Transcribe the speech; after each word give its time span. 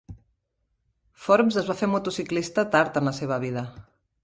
Forbes 1.25 1.59
es 1.63 1.69
va 1.69 1.77
fer 1.83 1.91
motociclista 1.93 2.67
tard 2.77 3.01
en 3.03 3.09
la 3.11 3.17
seva 3.21 3.41
vida. 3.47 3.67